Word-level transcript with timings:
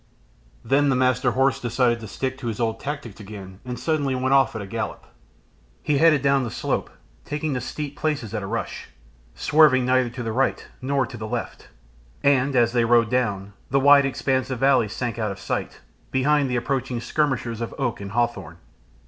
Then 0.65 0.89
the 0.89 0.95
Master 0.95 1.29
Horse 1.29 1.59
decided 1.59 1.99
to 1.99 2.07
stick 2.07 2.35
to 2.39 2.47
his 2.47 2.59
old 2.59 2.79
tactics 2.79 3.19
again, 3.19 3.59
and 3.63 3.77
suddenly 3.79 4.15
went 4.15 4.33
off 4.33 4.55
at 4.55 4.61
a 4.63 4.65
gallop. 4.65 5.05
He 5.83 5.99
headed 5.99 6.23
down 6.23 6.41
the 6.43 6.49
slope, 6.49 6.89
taking 7.23 7.53
the 7.53 7.61
steep 7.61 7.95
places 7.95 8.33
at 8.33 8.41
a 8.41 8.47
rush, 8.47 8.87
swerving 9.35 9.85
neither 9.85 10.09
to 10.09 10.23
the 10.23 10.31
right 10.31 10.67
nor 10.81 11.05
to 11.05 11.17
the 11.17 11.27
left, 11.27 11.67
and, 12.23 12.55
as 12.55 12.73
they 12.73 12.83
rode 12.83 13.11
down, 13.11 13.53
the 13.69 13.79
wide 13.79 14.07
expanse 14.07 14.49
of 14.49 14.57
valley 14.57 14.87
sank 14.87 15.19
out 15.19 15.31
of 15.31 15.37
sight 15.39 15.81
behind 16.09 16.49
the 16.49 16.55
approaching 16.55 16.99
skirmishers 16.99 17.61
of 17.61 17.75
oak 17.77 18.01
and 18.01 18.13
hawthorn. 18.13 18.57